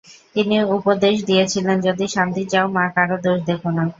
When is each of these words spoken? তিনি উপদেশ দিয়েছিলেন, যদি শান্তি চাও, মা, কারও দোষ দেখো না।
তিনি 0.35 0.55
উপদেশ 0.77 1.15
দিয়েছিলেন, 1.29 1.77
যদি 1.87 2.05
শান্তি 2.15 2.43
চাও, 2.51 2.65
মা, 2.75 2.85
কারও 2.95 3.17
দোষ 3.25 3.39
দেখো 3.49 3.69
না। 3.77 3.83